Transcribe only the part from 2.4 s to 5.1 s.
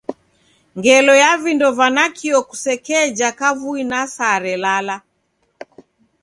kusekeja kavui na saa relala.